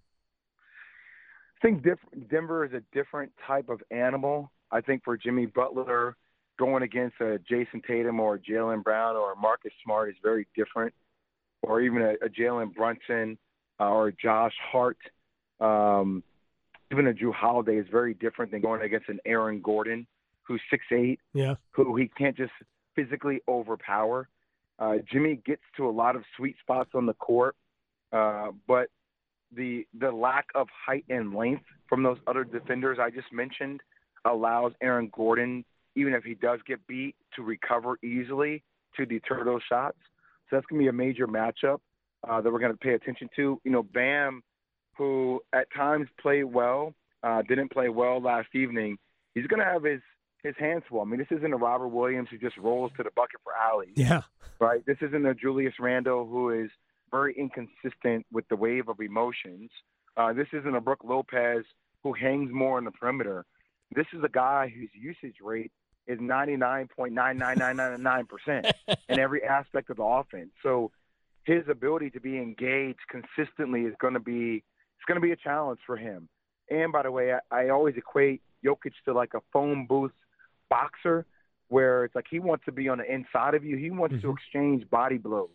I 1.58 1.66
think 1.66 1.82
diff- 1.82 2.28
Denver 2.30 2.64
is 2.64 2.72
a 2.72 2.82
different 2.92 3.32
type 3.46 3.68
of 3.68 3.80
animal. 3.90 4.50
I 4.70 4.80
think 4.80 5.02
for 5.04 5.16
Jimmy 5.16 5.46
Butler 5.46 6.16
going 6.58 6.82
against 6.82 7.16
a 7.20 7.38
Jayson 7.50 7.82
Tatum 7.86 8.20
or 8.20 8.38
Jaylen 8.38 8.82
Brown 8.82 9.16
or 9.16 9.34
Marcus 9.34 9.72
Smart 9.82 10.10
is 10.10 10.16
very 10.22 10.46
different, 10.54 10.94
or 11.62 11.80
even 11.80 12.02
a, 12.02 12.12
a 12.24 12.28
Jalen 12.28 12.74
Brunson 12.74 13.38
uh, 13.80 13.90
or 13.90 14.12
Josh 14.12 14.54
Hart. 14.70 14.98
Um, 15.60 16.22
even 16.92 17.06
a 17.06 17.12
Jrue 17.12 17.32
Holiday 17.32 17.76
is 17.76 17.86
very 17.90 18.14
different 18.14 18.52
than 18.52 18.60
going 18.60 18.82
against 18.82 19.08
an 19.08 19.20
Aaron 19.24 19.60
Gordon 19.60 20.06
who's 20.42 20.60
six 20.70 20.84
eight, 20.92 21.20
yeah, 21.32 21.54
who 21.70 21.96
he 21.96 22.08
can't 22.08 22.36
just 22.36 22.52
physically 22.94 23.40
overpower. 23.48 24.28
Uh, 24.78 24.96
Jimmy 25.10 25.40
gets 25.44 25.62
to 25.76 25.88
a 25.88 25.90
lot 25.90 26.16
of 26.16 26.22
sweet 26.36 26.56
spots 26.60 26.90
on 26.94 27.06
the 27.06 27.14
court, 27.14 27.56
uh, 28.14 28.52
but 28.66 28.88
the 29.54 29.86
the 29.98 30.10
lack 30.10 30.46
of 30.54 30.68
height 30.86 31.04
and 31.08 31.34
length 31.34 31.64
from 31.88 32.02
those 32.02 32.18
other 32.26 32.44
defenders 32.44 32.98
I 33.00 33.10
just 33.10 33.32
mentioned 33.32 33.80
allows 34.24 34.72
Aaron 34.80 35.10
Gordon, 35.14 35.64
even 35.96 36.14
if 36.14 36.24
he 36.24 36.34
does 36.34 36.60
get 36.66 36.86
beat, 36.86 37.14
to 37.36 37.42
recover 37.42 37.98
easily 38.02 38.62
to 38.96 39.04
deter 39.04 39.44
those 39.44 39.62
shots. 39.68 39.98
So 40.48 40.56
that's 40.56 40.66
going 40.66 40.80
to 40.80 40.84
be 40.84 40.88
a 40.88 40.92
major 40.92 41.26
matchup 41.26 41.80
uh, 42.28 42.40
that 42.40 42.52
we're 42.52 42.60
going 42.60 42.72
to 42.72 42.78
pay 42.78 42.94
attention 42.94 43.28
to. 43.36 43.60
You 43.64 43.70
know, 43.70 43.82
Bam, 43.82 44.42
who 44.96 45.40
at 45.52 45.66
times 45.76 46.08
played 46.20 46.44
well, 46.44 46.94
uh, 47.22 47.42
didn't 47.42 47.72
play 47.72 47.88
well 47.88 48.20
last 48.20 48.48
evening. 48.54 48.96
He's 49.34 49.46
going 49.46 49.60
to 49.60 49.66
have 49.66 49.82
his 49.82 50.00
his 50.42 50.54
hands 50.58 50.82
full. 50.88 51.00
I 51.00 51.04
mean, 51.04 51.18
this 51.18 51.38
isn't 51.38 51.52
a 51.52 51.56
Robert 51.56 51.88
Williams 51.88 52.28
who 52.30 52.38
just 52.38 52.56
rolls 52.58 52.92
to 52.98 53.02
the 53.02 53.10
bucket 53.16 53.40
for 53.42 53.52
alley. 53.54 53.92
Yeah. 53.96 54.22
Right. 54.60 54.84
This 54.86 54.98
isn't 55.00 55.26
a 55.26 55.34
Julius 55.34 55.74
Randle 55.80 56.26
who 56.26 56.50
is 56.50 56.70
very 57.14 57.34
inconsistent 57.38 58.26
with 58.32 58.48
the 58.48 58.56
wave 58.56 58.88
of 58.88 58.98
emotions. 58.98 59.70
Uh, 60.16 60.32
this 60.32 60.48
isn't 60.52 60.74
a 60.74 60.80
Brook 60.80 61.04
Lopez 61.04 61.64
who 62.02 62.12
hangs 62.12 62.50
more 62.52 62.76
on 62.76 62.84
the 62.84 62.90
perimeter. 62.90 63.46
This 63.94 64.06
is 64.12 64.24
a 64.24 64.28
guy 64.28 64.72
whose 64.74 64.88
usage 64.92 65.36
rate 65.40 65.70
is 66.08 66.18
99.99999% 66.18 68.72
in 69.08 69.20
every 69.20 69.44
aspect 69.44 69.90
of 69.90 69.98
the 69.98 70.02
offense. 70.02 70.50
So 70.60 70.90
his 71.44 71.62
ability 71.70 72.10
to 72.10 72.20
be 72.20 72.36
engaged 72.36 72.98
consistently 73.08 73.82
is 73.82 73.94
going 74.00 74.14
to 74.14 74.20
be 74.20 74.64
it's 74.96 75.04
going 75.06 75.20
to 75.20 75.24
be 75.24 75.30
a 75.30 75.36
challenge 75.36 75.78
for 75.86 75.96
him. 75.96 76.28
And 76.68 76.90
by 76.90 77.04
the 77.04 77.12
way, 77.12 77.32
I, 77.32 77.38
I 77.50 77.68
always 77.68 77.96
equate 77.96 78.42
Jokic 78.64 78.94
to 79.04 79.12
like 79.12 79.34
a 79.34 79.40
phone 79.52 79.86
booth 79.86 80.10
boxer, 80.68 81.26
where 81.68 82.04
it's 82.04 82.16
like 82.16 82.26
he 82.28 82.40
wants 82.40 82.64
to 82.64 82.72
be 82.72 82.88
on 82.88 82.98
the 82.98 83.04
inside 83.04 83.54
of 83.54 83.64
you. 83.64 83.76
He 83.76 83.90
wants 83.90 84.16
mm-hmm. 84.16 84.26
to 84.26 84.32
exchange 84.32 84.90
body 84.90 85.18
blows. 85.18 85.50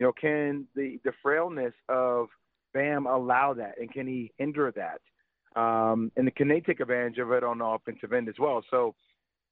You 0.00 0.06
know, 0.06 0.12
can 0.12 0.66
the 0.74 0.98
the 1.04 1.12
frailness 1.22 1.74
of 1.88 2.28
Bam 2.72 3.06
allow 3.06 3.54
that, 3.54 3.74
and 3.78 3.92
can 3.92 4.06
he 4.06 4.32
hinder 4.38 4.72
that? 4.74 5.60
Um, 5.60 6.10
and 6.16 6.34
can 6.34 6.48
they 6.48 6.60
take 6.60 6.80
advantage 6.80 7.18
of 7.18 7.32
it 7.32 7.44
on 7.44 7.58
the 7.58 7.64
offensive 7.64 8.12
end 8.12 8.28
as 8.28 8.36
well? 8.38 8.64
So 8.70 8.94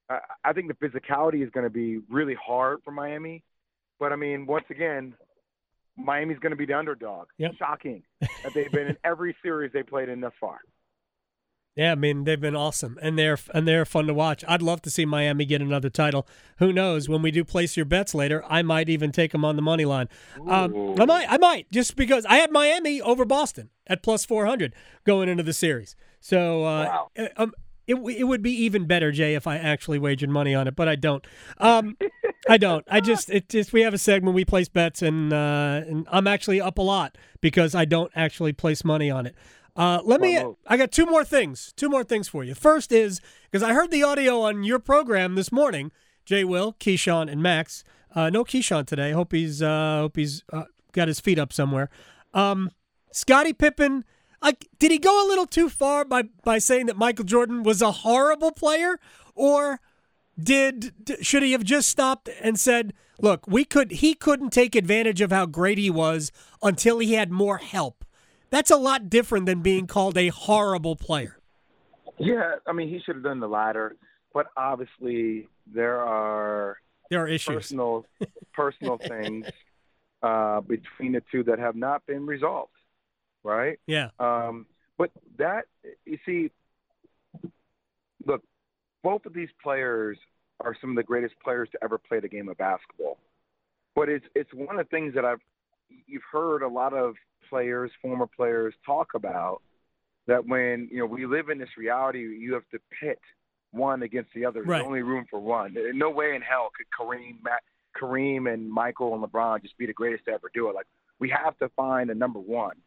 I, 0.09 0.19
I 0.43 0.53
think 0.53 0.67
the 0.67 0.87
physicality 0.87 1.43
is 1.43 1.51
going 1.51 1.65
to 1.65 1.69
be 1.69 1.99
really 2.09 2.35
hard 2.35 2.79
for 2.83 2.91
Miami. 2.91 3.43
But 3.99 4.11
I 4.11 4.15
mean, 4.15 4.45
once 4.45 4.65
again, 4.69 5.13
Miami's 5.97 6.39
going 6.39 6.51
to 6.51 6.55
be 6.55 6.65
the 6.65 6.77
underdog. 6.77 7.27
Yep. 7.37 7.51
Shocking 7.59 8.03
that 8.21 8.53
they've 8.55 8.71
been 8.71 8.87
in 8.87 8.97
every 9.03 9.35
series 9.43 9.71
they 9.73 9.83
played 9.83 10.09
in 10.09 10.21
thus 10.21 10.33
far. 10.39 10.59
Yeah, 11.75 11.93
I 11.93 11.95
mean 11.95 12.25
they've 12.25 12.39
been 12.39 12.55
awesome, 12.55 12.97
and 13.01 13.17
they're 13.17 13.37
and 13.53 13.67
they're 13.67 13.85
fun 13.85 14.07
to 14.07 14.13
watch. 14.13 14.43
I'd 14.47 14.61
love 14.61 14.81
to 14.81 14.89
see 14.89 15.05
Miami 15.05 15.45
get 15.45 15.61
another 15.61 15.89
title. 15.89 16.27
Who 16.57 16.73
knows? 16.73 17.07
When 17.07 17.21
we 17.21 17.31
do 17.31 17.45
place 17.45 17.77
your 17.77 17.85
bets 17.85 18.13
later, 18.13 18.43
I 18.49 18.63
might 18.63 18.89
even 18.89 19.11
take 19.11 19.31
them 19.31 19.45
on 19.45 19.55
the 19.55 19.61
money 19.61 19.85
line. 19.85 20.09
Um, 20.45 20.99
I 20.99 21.05
might, 21.05 21.31
I 21.31 21.37
might, 21.37 21.71
just 21.71 21.95
because 21.95 22.25
I 22.25 22.37
had 22.37 22.51
Miami 22.51 23.01
over 23.01 23.23
Boston 23.23 23.69
at 23.87 24.03
plus 24.03 24.25
four 24.25 24.45
hundred 24.45 24.73
going 25.05 25.29
into 25.29 25.43
the 25.43 25.53
series. 25.53 25.95
So 26.19 26.65
uh, 26.65 26.85
wow. 26.85 27.09
Uh, 27.17 27.27
um, 27.37 27.53
it 27.87 27.95
it 27.95 28.25
would 28.25 28.43
be 28.43 28.51
even 28.51 28.85
better, 28.85 29.11
Jay, 29.11 29.33
if 29.33 29.47
I 29.47 29.57
actually 29.57 29.99
wagered 29.99 30.29
money 30.29 30.53
on 30.53 30.67
it, 30.67 30.75
but 30.75 30.87
I 30.87 30.95
don't. 30.95 31.25
Um, 31.57 31.97
I 32.47 32.57
don't. 32.57 32.85
I 32.89 32.99
just 32.99 33.29
it 33.29 33.49
just 33.49 33.73
we 33.73 33.81
have 33.81 33.93
a 33.93 33.97
segment 33.97 34.35
we 34.35 34.45
place 34.45 34.69
bets, 34.69 35.01
and 35.01 35.33
uh, 35.33 35.81
and 35.87 36.07
I'm 36.11 36.27
actually 36.27 36.61
up 36.61 36.77
a 36.77 36.83
lot 36.83 37.17
because 37.41 37.73
I 37.73 37.85
don't 37.85 38.11
actually 38.15 38.53
place 38.53 38.83
money 38.83 39.09
on 39.09 39.25
it. 39.25 39.35
Uh, 39.75 40.01
let 40.03 40.21
me. 40.21 40.41
I 40.67 40.77
got 40.77 40.91
two 40.91 41.05
more 41.05 41.23
things. 41.23 41.73
Two 41.75 41.89
more 41.89 42.03
things 42.03 42.27
for 42.27 42.43
you. 42.43 42.55
First 42.55 42.91
is 42.91 43.21
because 43.49 43.63
I 43.63 43.73
heard 43.73 43.91
the 43.91 44.03
audio 44.03 44.41
on 44.41 44.63
your 44.63 44.79
program 44.79 45.35
this 45.35 45.51
morning. 45.51 45.91
Jay, 46.25 46.43
Will, 46.43 46.73
Keyshawn, 46.73 47.31
and 47.31 47.41
Max. 47.41 47.83
Uh, 48.13 48.29
no 48.29 48.43
Keyshawn 48.43 48.85
today. 48.85 49.11
Hope 49.11 49.31
he's 49.31 49.61
uh, 49.61 49.99
hope 49.99 50.15
he's 50.15 50.43
uh, 50.51 50.63
got 50.91 51.07
his 51.07 51.19
feet 51.19 51.39
up 51.39 51.53
somewhere. 51.53 51.89
Um, 52.33 52.71
Scottie 53.11 53.53
Pippen. 53.53 54.05
Like, 54.41 54.69
did 54.79 54.91
he 54.91 54.99
go 54.99 55.25
a 55.25 55.27
little 55.27 55.45
too 55.45 55.67
far 55.69 56.05
by 56.05 56.23
by 56.43 56.59
saying 56.59 56.85
that 56.85 56.95
Michael 56.97 57.25
Jordan 57.25 57.63
was 57.63 57.81
a 57.81 57.91
horrible 57.91 58.51
player, 58.51 58.97
or 59.35 59.81
did 60.41 60.93
should 61.21 61.43
he 61.43 61.51
have 61.51 61.63
just 61.63 61.89
stopped 61.89 62.29
and 62.41 62.59
said, 62.59 62.93
"Look, 63.19 63.47
we 63.47 63.65
could 63.65 63.91
he 63.91 64.13
couldn't 64.13 64.51
take 64.51 64.75
advantage 64.75 65.19
of 65.19 65.31
how 65.31 65.45
great 65.45 65.77
he 65.77 65.89
was 65.89 66.31
until 66.63 66.99
he 66.99 67.13
had 67.13 67.31
more 67.31 67.57
help." 67.57 68.05
That's 68.49 68.71
a 68.71 68.77
lot 68.77 69.09
different 69.09 69.45
than 69.45 69.61
being 69.61 69.87
called 69.87 70.17
a 70.17 70.29
horrible 70.29 70.95
player. 70.95 71.37
Yeah, 72.17 72.55
I 72.67 72.73
mean, 72.73 72.89
he 72.89 72.99
should 72.99 73.15
have 73.15 73.23
done 73.23 73.39
the 73.39 73.47
latter, 73.47 73.95
but 74.33 74.47
obviously 74.57 75.47
there 75.71 76.01
are 76.01 76.77
there 77.09 77.21
are 77.23 77.27
issues, 77.27 77.55
personal 77.55 78.05
personal 78.53 78.97
things 78.97 79.45
uh, 80.21 80.61
between 80.61 81.13
the 81.13 81.23
two 81.31 81.43
that 81.43 81.59
have 81.59 81.75
not 81.75 82.05
been 82.05 82.25
resolved, 82.25 82.73
right? 83.43 83.79
Yeah. 83.87 84.09
Um, 84.19 84.65
but 84.97 85.11
that 85.37 85.65
you 86.05 86.17
see, 86.25 86.51
look, 88.25 88.43
both 89.01 89.25
of 89.25 89.33
these 89.33 89.49
players 89.63 90.17
are 90.59 90.75
some 90.81 90.89
of 90.89 90.95
the 90.97 91.03
greatest 91.03 91.35
players 91.41 91.69
to 91.71 91.79
ever 91.81 91.97
play 91.97 92.19
the 92.19 92.27
game 92.27 92.49
of 92.49 92.57
basketball. 92.57 93.17
But 93.95 94.09
it's 94.09 94.25
it's 94.35 94.53
one 94.53 94.77
of 94.77 94.85
the 94.85 94.89
things 94.89 95.15
that 95.15 95.23
I've 95.23 95.39
you've 96.07 96.23
heard 96.31 96.61
a 96.61 96.67
lot 96.67 96.93
of 96.93 97.15
players, 97.49 97.91
former 98.01 98.27
players 98.27 98.73
talk 98.85 99.09
about 99.15 99.61
that 100.27 100.45
when 100.45 100.87
you 100.91 100.99
know 100.99 101.05
we 101.05 101.25
live 101.25 101.49
in 101.49 101.57
this 101.57 101.69
reality, 101.77 102.19
you 102.19 102.53
have 102.53 102.67
to 102.71 102.79
pit 102.99 103.19
one 103.71 104.03
against 104.03 104.29
the 104.33 104.45
other. 104.45 104.61
Right. 104.61 104.77
There's 104.77 104.87
only 104.87 105.01
room 105.01 105.25
for 105.29 105.39
one. 105.39 105.75
No 105.93 106.09
way 106.09 106.35
in 106.35 106.41
hell 106.41 106.69
could 106.75 106.87
Kareem, 106.97 107.43
Matt, 107.43 107.61
Kareem, 107.99 108.51
and 108.51 108.69
Michael 108.69 109.13
and 109.13 109.23
LeBron 109.23 109.61
just 109.61 109.77
be 109.77 109.85
the 109.85 109.93
greatest 109.93 110.25
to 110.25 110.31
ever 110.31 110.49
do 110.53 110.69
it. 110.69 110.75
Like 110.75 110.87
we 111.19 111.29
have 111.29 111.57
to 111.59 111.69
find 111.75 112.09
a 112.09 112.15
number 112.15 112.39
one. 112.39 112.77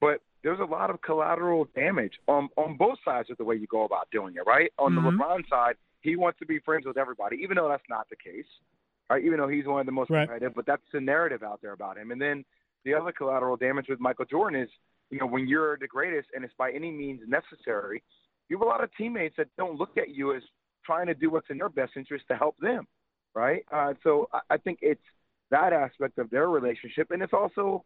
But 0.00 0.20
there's 0.42 0.60
a 0.60 0.64
lot 0.64 0.90
of 0.90 1.00
collateral 1.02 1.66
damage 1.74 2.12
on 2.28 2.48
on 2.56 2.76
both 2.76 2.98
sides 3.04 3.30
of 3.30 3.38
the 3.38 3.44
way 3.44 3.56
you 3.56 3.66
go 3.66 3.84
about 3.84 4.08
doing 4.12 4.34
it. 4.36 4.42
Right 4.46 4.70
on 4.78 4.92
mm-hmm. 4.92 5.04
the 5.04 5.24
LeBron 5.24 5.48
side, 5.48 5.74
he 6.00 6.16
wants 6.16 6.38
to 6.40 6.46
be 6.46 6.58
friends 6.60 6.86
with 6.86 6.98
everybody, 6.98 7.38
even 7.42 7.56
though 7.56 7.68
that's 7.68 7.82
not 7.88 8.08
the 8.10 8.16
case. 8.16 8.46
Right, 9.08 9.24
even 9.24 9.38
though 9.38 9.46
he's 9.46 9.66
one 9.66 9.78
of 9.78 9.86
the 9.86 9.92
most 9.92 10.10
right. 10.10 10.26
competitive, 10.26 10.54
but 10.56 10.66
that's 10.66 10.82
the 10.92 11.00
narrative 11.00 11.44
out 11.44 11.60
there 11.62 11.72
about 11.72 11.96
him. 11.96 12.10
And 12.10 12.20
then 12.20 12.44
the 12.84 12.94
other 12.94 13.12
collateral 13.12 13.56
damage 13.56 13.86
with 13.88 14.00
Michael 14.00 14.24
Jordan 14.24 14.60
is, 14.60 14.68
you 15.10 15.18
know, 15.18 15.26
when 15.26 15.46
you're 15.46 15.78
the 15.78 15.86
greatest 15.86 16.28
and 16.34 16.44
it's 16.44 16.54
by 16.58 16.72
any 16.72 16.90
means 16.90 17.20
necessary, 17.28 18.02
you 18.48 18.56
have 18.58 18.66
a 18.66 18.68
lot 18.68 18.82
of 18.82 18.90
teammates 18.96 19.36
that 19.36 19.46
don't 19.56 19.78
look 19.78 19.96
at 19.96 20.08
you 20.10 20.34
as 20.34 20.42
trying 20.84 21.06
to 21.06 21.14
do 21.14 21.30
what's 21.30 21.48
in 21.50 21.58
their 21.58 21.68
best 21.68 21.92
interest 21.96 22.24
to 22.28 22.36
help 22.36 22.56
them, 22.58 22.84
right? 23.34 23.64
Uh, 23.72 23.94
so 24.02 24.28
I, 24.32 24.40
I 24.50 24.56
think 24.56 24.80
it's 24.82 25.00
that 25.50 25.72
aspect 25.72 26.18
of 26.18 26.28
their 26.30 26.48
relationship, 26.48 27.10
and 27.12 27.22
it's 27.22 27.32
also 27.32 27.84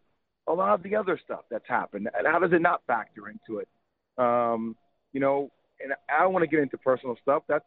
a 0.48 0.52
lot 0.52 0.72
of 0.72 0.82
the 0.82 0.96
other 0.96 1.20
stuff 1.22 1.40
that's 1.50 1.68
happened. 1.68 2.08
And 2.16 2.26
how 2.26 2.38
does 2.38 2.52
it 2.52 2.62
not 2.62 2.82
factor 2.86 3.28
into 3.28 3.60
it? 3.60 3.68
Um, 4.16 4.76
you 5.12 5.20
know, 5.20 5.50
and 5.82 5.92
I 6.08 6.22
don't 6.22 6.32
want 6.32 6.44
to 6.44 6.50
get 6.50 6.60
into 6.60 6.78
personal 6.78 7.16
stuff. 7.22 7.42
That's 7.48 7.64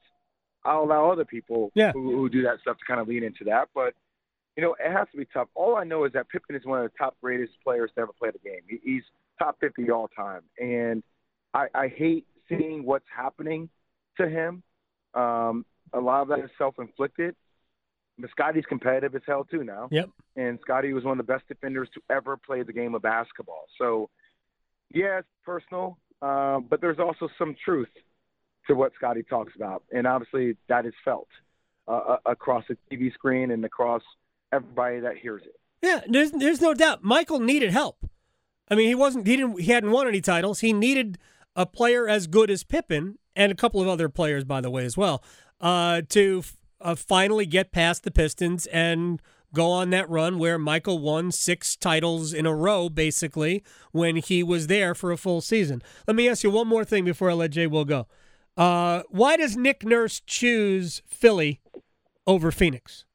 I'll 0.65 0.83
allow 0.83 1.11
other 1.11 1.25
people 1.25 1.71
yeah. 1.75 1.91
who, 1.91 2.11
who 2.15 2.29
do 2.29 2.43
that 2.43 2.59
stuff 2.61 2.77
to 2.77 2.85
kind 2.85 2.99
of 2.99 3.07
lean 3.07 3.23
into 3.23 3.43
that. 3.45 3.69
But 3.73 3.93
you 4.55 4.63
know, 4.63 4.75
it 4.79 4.91
has 4.91 5.07
to 5.11 5.17
be 5.17 5.25
tough. 5.33 5.47
All 5.55 5.75
I 5.75 5.83
know 5.83 6.05
is 6.05 6.13
that 6.13 6.29
Pippen 6.29 6.55
is 6.55 6.65
one 6.65 6.83
of 6.83 6.91
the 6.91 6.97
top 6.97 7.17
greatest 7.21 7.53
players 7.63 7.91
to 7.95 8.01
ever 8.01 8.11
play 8.17 8.29
the 8.31 8.39
game. 8.39 8.61
He's 8.83 9.03
top 9.39 9.57
50 9.59 9.89
all 9.89 10.09
time. 10.15 10.41
And 10.59 11.01
I, 11.53 11.67
I 11.73 11.87
hate 11.87 12.27
seeing 12.47 12.85
what's 12.85 13.05
happening 13.15 13.69
to 14.17 14.29
him. 14.29 14.63
Um, 15.15 15.65
a 15.91 15.99
lot 15.99 16.21
of 16.21 16.27
that 16.29 16.39
is 16.39 16.51
self 16.57 16.75
inflicted. 16.79 17.35
But 18.19 18.29
Scottie's 18.29 18.65
competitive 18.69 19.15
as 19.15 19.23
hell 19.25 19.43
too 19.43 19.63
now. 19.63 19.87
Yep. 19.91 20.09
And 20.35 20.59
Scottie 20.61 20.93
was 20.93 21.03
one 21.03 21.19
of 21.19 21.25
the 21.25 21.31
best 21.31 21.47
defenders 21.47 21.89
to 21.95 22.01
ever 22.11 22.37
play 22.37 22.61
the 22.61 22.73
game 22.73 22.93
of 22.93 23.01
basketball. 23.01 23.65
So, 23.79 24.09
yeah, 24.93 25.19
it's 25.19 25.27
personal, 25.43 25.97
uh, 26.21 26.59
but 26.59 26.79
there's 26.79 26.99
also 26.99 27.27
some 27.39 27.55
truth 27.65 27.89
to 28.67 28.75
what 28.75 28.93
Scottie 28.95 29.23
talks 29.23 29.53
about, 29.55 29.83
and 29.91 30.07
obviously 30.07 30.55
that 30.69 30.85
is 30.85 30.93
felt 31.03 31.27
uh, 31.87 32.17
across 32.25 32.63
the 32.67 32.77
TV 32.91 33.13
screen 33.13 33.51
and 33.51 33.63
across 33.65 34.01
everybody 34.51 34.99
that 35.01 35.17
hears 35.17 35.41
it. 35.43 35.59
Yeah, 35.81 36.01
there's 36.07 36.31
there's 36.31 36.61
no 36.61 36.73
doubt. 36.73 37.03
Michael 37.03 37.39
needed 37.39 37.71
help. 37.71 38.09
I 38.69 38.75
mean, 38.75 38.87
he 38.87 38.95
wasn't 38.95 39.27
he 39.27 39.35
didn't 39.35 39.59
he 39.59 39.71
hadn't 39.71 39.91
won 39.91 40.07
any 40.07 40.21
titles. 40.21 40.61
He 40.61 40.71
needed 40.71 41.17
a 41.55 41.65
player 41.65 42.07
as 42.07 42.27
good 42.27 42.49
as 42.49 42.63
Pippen 42.63 43.19
and 43.35 43.51
a 43.51 43.55
couple 43.55 43.81
of 43.81 43.87
other 43.87 44.09
players, 44.09 44.43
by 44.43 44.61
the 44.61 44.69
way, 44.69 44.85
as 44.85 44.95
well, 44.95 45.23
uh, 45.59 46.01
to 46.09 46.43
uh, 46.81 46.95
finally 46.95 47.45
get 47.45 47.71
past 47.71 48.03
the 48.03 48.11
Pistons 48.11 48.65
and 48.67 49.21
go 49.53 49.69
on 49.69 49.91
that 49.91 50.09
run 50.09 50.39
where 50.39 50.57
Michael 50.57 50.99
won 50.99 51.31
six 51.31 51.75
titles 51.75 52.33
in 52.33 52.45
a 52.45 52.55
row, 52.55 52.89
basically, 52.89 53.63
when 53.91 54.15
he 54.15 54.41
was 54.41 54.67
there 54.67 54.95
for 54.95 55.11
a 55.11 55.17
full 55.17 55.41
season. 55.41 55.81
Let 56.07 56.15
me 56.15 56.27
ask 56.27 56.43
you 56.43 56.49
one 56.49 56.67
more 56.67 56.83
thing 56.83 57.05
before 57.05 57.29
I 57.29 57.33
let 57.33 57.51
Jay 57.51 57.67
Will 57.67 57.85
go. 57.85 58.07
Uh, 58.55 59.03
why 59.09 59.37
does 59.37 59.57
Nick 59.57 59.83
Nurse 59.83 60.21
choose 60.25 61.01
Philly 61.07 61.61
over 62.27 62.51
Phoenix? 62.51 63.05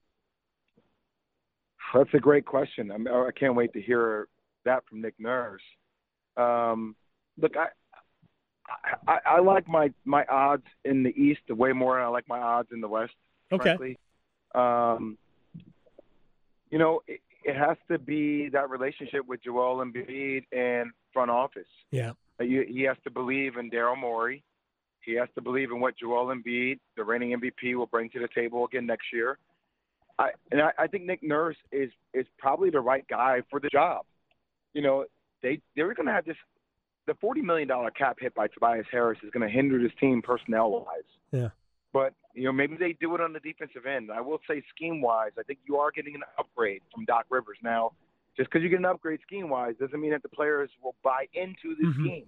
That's 1.95 2.13
a 2.13 2.19
great 2.19 2.45
question. 2.45 2.91
I, 2.91 2.99
mean, 2.99 3.09
I 3.09 3.31
can't 3.39 3.55
wait 3.55 3.73
to 3.73 3.81
hear 3.81 4.29
that 4.65 4.85
from 4.89 5.01
Nick 5.01 5.15
Nurse. 5.19 5.63
Um, 6.37 6.97
look, 7.41 7.57
I, 7.57 7.69
I, 9.07 9.19
I 9.25 9.41
like 9.41 9.67
my 9.67 9.93
my 10.05 10.25
odds 10.27 10.67
in 10.85 11.03
the 11.03 11.11
East 11.11 11.41
way 11.49 11.73
more 11.73 11.97
than 11.97 12.05
I 12.05 12.09
like 12.09 12.29
my 12.29 12.39
odds 12.39 12.69
in 12.73 12.81
the 12.81 12.89
West. 12.89 13.15
Okay. 13.51 13.77
Frankly. 13.77 13.99
Um, 14.55 15.17
you 16.71 16.79
know, 16.79 17.01
it, 17.07 17.21
it 17.45 17.57
has 17.57 17.77
to 17.91 17.99
be 17.99 18.51
that 18.51 18.69
relationship 18.69 19.27
with 19.27 19.43
Joel 19.43 19.85
Embiid 19.85 20.45
and 20.53 20.91
front 21.13 21.31
office. 21.31 21.67
Yeah. 21.91 22.13
You, 22.41 22.65
he 22.69 22.83
has 22.83 22.97
to 23.05 23.11
believe 23.11 23.57
in 23.57 23.71
Daryl 23.71 23.99
Morey. 23.99 24.45
He 25.09 25.15
has 25.15 25.29
to 25.37 25.41
believe 25.41 25.71
in 25.71 25.81
what 25.81 25.97
Joel 25.97 26.27
Embiid, 26.27 26.81
the 26.95 27.03
reigning 27.03 27.35
MVP, 27.41 27.75
will 27.75 27.87
bring 27.87 28.11
to 28.11 28.19
the 28.19 28.29
table 28.35 28.67
again 28.67 28.85
next 28.85 29.07
year. 29.11 29.39
I, 30.19 30.33
and 30.53 30.61
I, 30.61 30.73
I 30.79 30.87
think 30.87 31.05
Nick 31.07 31.23
Nurse 31.23 31.57
is 31.73 31.91
is 32.13 32.27
probably 32.37 32.69
the 32.69 32.81
right 32.81 33.07
guy 33.09 33.41
for 33.51 33.59
the 33.59 33.71
job. 33.71 34.05
You 34.75 34.83
know, 34.83 35.07
they 35.43 35.61
they're 35.75 35.95
going 35.95 36.09
to 36.09 36.13
have 36.13 36.27
this. 36.27 36.37
The 37.07 37.15
forty 37.23 37.41
million 37.41 37.67
dollar 37.69 37.91
cap 37.91 38.19
hit 38.21 38.35
by 38.35 38.49
Tobias 38.49 38.85
Harris 38.93 39.19
is 39.25 39.31
going 39.31 39.49
to 39.49 39.53
hinder 39.53 39.83
this 39.83 39.93
team 39.99 40.21
personnel 40.21 40.73
wise. 40.73 41.09
Yeah. 41.33 41.49
But 41.95 42.13
you 42.35 42.45
know, 42.45 42.53
maybe 42.53 42.77
they 42.77 42.93
do 42.93 43.15
it 43.15 43.23
on 43.23 43.33
the 43.33 43.41
defensive 43.41 43.87
end. 43.87 44.11
I 44.13 44.21
will 44.21 44.41
say 44.47 44.63
scheme 44.77 45.01
wise, 45.01 45.31
I 45.39 45.43
think 45.43 45.61
you 45.67 45.79
are 45.79 45.91
getting 45.91 46.17
an 46.17 46.23
upgrade 46.39 46.83
from 46.95 47.07
Doc 47.07 47.25
Rivers 47.31 47.57
now. 47.65 47.93
Just 48.37 48.51
because 48.51 48.63
you 48.63 48.69
get 48.69 48.79
an 48.79 48.85
upgrade 48.85 49.21
scheme 49.27 49.49
wise 49.49 49.75
doesn't 49.81 49.99
mean 49.99 50.11
that 50.11 50.23
the 50.23 50.29
players 50.29 50.69
will 50.83 50.97
buy 51.03 51.29
into 51.33 51.75
the 51.81 51.87
mm-hmm. 51.87 52.05
scheme. 52.05 52.27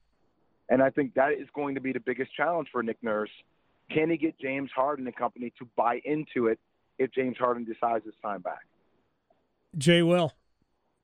And 0.71 0.81
I 0.83 0.89
think 0.89 1.15
that 1.15 1.33
is 1.33 1.49
going 1.55 1.75
to 1.75 1.81
be 1.81 1.93
the 1.93 2.01
biggest 2.01 2.35
challenge 2.35 2.69
for 2.71 2.83
Nick 2.83 2.97
Nurse. 3.03 3.31
Can 3.91 4.09
he 4.09 4.17
get 4.17 4.39
James 4.39 4.71
Harden 4.75 5.07
and 5.07 5.15
company 5.15 5.53
to 5.59 5.69
buy 5.77 6.01
into 6.05 6.47
it 6.47 6.61
if 6.99 7.13
James 7.13 7.37
Harden 7.37 7.65
decides 7.65 8.07
it's 8.07 8.17
time 8.23 8.41
back? 8.41 8.61
Jay 9.77 10.03
Will, 10.03 10.33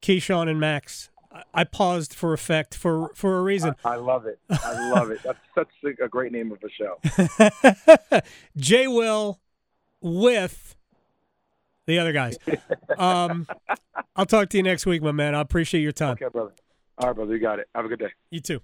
Keyshawn, 0.01 0.49
and 0.49 0.61
Max. 0.61 1.11
I 1.53 1.65
paused 1.65 2.15
for 2.15 2.33
effect 2.33 2.75
for 2.75 3.11
for 3.15 3.37
a 3.37 3.43
reason. 3.43 3.75
I, 3.85 3.95
I 3.95 3.97
love 3.97 4.25
it. 4.27 4.39
I 4.49 4.91
love 4.91 5.11
it. 5.11 5.21
That's 5.23 5.39
such 5.55 5.69
a 6.01 6.09
great 6.09 6.33
name 6.33 6.53
of 6.53 6.63
a 6.63 6.71
show. 6.71 8.21
Jay 8.57 8.87
Will 8.87 9.41
with 10.01 10.77
the 11.87 11.99
other 11.99 12.13
guys. 12.13 12.39
Um, 12.97 13.47
I'll 14.15 14.27
talk 14.27 14.49
to 14.51 14.57
you 14.57 14.63
next 14.63 14.87
week, 14.87 15.03
my 15.03 15.13
man. 15.13 15.35
I 15.35 15.41
appreciate 15.41 15.83
your 15.83 15.93
time. 15.93 16.13
Okay, 16.13 16.29
brother. 16.29 16.53
All 16.99 17.09
right, 17.09 17.17
brother. 17.17 17.35
You 17.35 17.41
got 17.41 17.59
it. 17.59 17.69
Have 17.75 17.85
a 17.85 17.89
good 17.89 17.99
day. 17.99 18.13
You 18.31 18.41
too. 18.41 18.61